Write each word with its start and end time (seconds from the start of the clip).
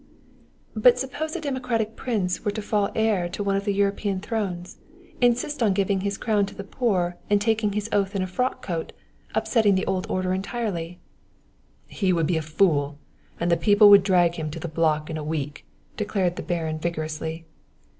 "But 0.75 0.97
suppose 0.97 1.35
a 1.35 1.39
democratic 1.39 1.95
prince 1.95 2.43
were 2.43 2.49
to 2.49 2.61
fall 2.63 2.89
heir 2.95 3.29
to 3.29 3.43
one 3.43 3.55
of 3.55 3.65
the 3.65 3.71
European 3.71 4.19
thrones, 4.19 4.79
insist 5.21 5.61
on 5.61 5.73
giving 5.75 5.99
his 6.01 6.17
crown 6.17 6.47
to 6.47 6.55
the 6.55 6.63
poor 6.63 7.17
and 7.29 7.39
taking 7.39 7.73
his 7.73 7.87
oath 7.91 8.15
in 8.15 8.23
a 8.23 8.25
frock 8.25 8.63
coat, 8.65 8.93
upsetting 9.35 9.75
the 9.75 9.85
old 9.85 10.07
order 10.09 10.33
entirely" 10.33 10.97
"He 11.85 12.11
would 12.11 12.25
be 12.25 12.37
a 12.37 12.41
fool, 12.41 12.97
and 13.39 13.51
the 13.51 13.55
people 13.57 13.91
would 13.91 14.01
drag 14.01 14.33
him 14.37 14.49
to 14.49 14.59
the 14.59 14.67
block 14.67 15.07
in 15.11 15.17
a 15.17 15.23
week," 15.23 15.65
declared 15.97 16.35
the 16.35 16.41
Baron 16.41 16.79
vigorously. 16.79 17.45